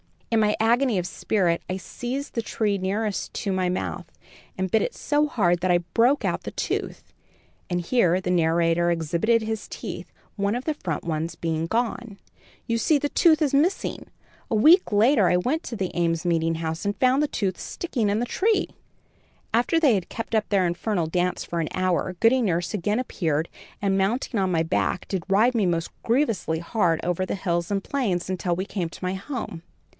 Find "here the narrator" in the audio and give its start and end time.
7.81-8.89